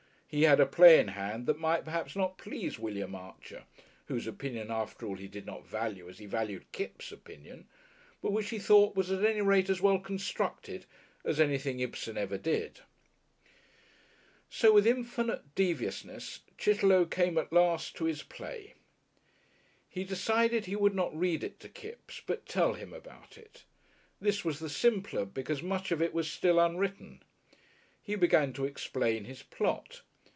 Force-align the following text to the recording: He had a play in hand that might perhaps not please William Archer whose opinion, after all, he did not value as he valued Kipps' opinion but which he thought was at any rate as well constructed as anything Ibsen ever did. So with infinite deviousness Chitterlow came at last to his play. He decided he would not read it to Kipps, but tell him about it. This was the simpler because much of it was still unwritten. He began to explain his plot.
He 0.33 0.43
had 0.43 0.61
a 0.61 0.65
play 0.65 0.97
in 1.01 1.09
hand 1.09 1.45
that 1.47 1.59
might 1.59 1.83
perhaps 1.83 2.15
not 2.15 2.37
please 2.37 2.79
William 2.79 3.13
Archer 3.15 3.65
whose 4.05 4.27
opinion, 4.27 4.71
after 4.71 5.05
all, 5.05 5.17
he 5.17 5.27
did 5.27 5.45
not 5.45 5.67
value 5.67 6.07
as 6.07 6.19
he 6.19 6.25
valued 6.25 6.71
Kipps' 6.71 7.11
opinion 7.11 7.67
but 8.21 8.31
which 8.31 8.49
he 8.49 8.57
thought 8.57 8.95
was 8.95 9.11
at 9.11 9.25
any 9.25 9.41
rate 9.41 9.69
as 9.69 9.81
well 9.81 9.99
constructed 9.99 10.85
as 11.25 11.41
anything 11.41 11.81
Ibsen 11.81 12.17
ever 12.17 12.37
did. 12.37 12.79
So 14.49 14.71
with 14.71 14.87
infinite 14.87 15.53
deviousness 15.53 16.39
Chitterlow 16.57 17.07
came 17.11 17.37
at 17.37 17.51
last 17.51 17.97
to 17.97 18.05
his 18.05 18.23
play. 18.23 18.75
He 19.89 20.05
decided 20.05 20.63
he 20.63 20.77
would 20.77 20.95
not 20.95 21.13
read 21.13 21.43
it 21.43 21.59
to 21.59 21.67
Kipps, 21.67 22.21
but 22.25 22.45
tell 22.45 22.75
him 22.75 22.93
about 22.93 23.37
it. 23.37 23.65
This 24.21 24.45
was 24.45 24.59
the 24.59 24.69
simpler 24.69 25.25
because 25.25 25.61
much 25.61 25.91
of 25.91 26.01
it 26.01 26.13
was 26.13 26.31
still 26.31 26.57
unwritten. 26.57 27.21
He 28.01 28.15
began 28.15 28.53
to 28.53 28.63
explain 28.63 29.25
his 29.25 29.43
plot. 29.43 30.03